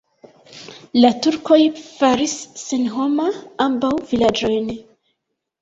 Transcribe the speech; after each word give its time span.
La 1.03 1.11
turkoj 1.25 1.59
faris 1.83 2.35
senhoma 2.63 3.29
ambaŭ 3.69 3.93
vilaĝojn. 4.15 4.73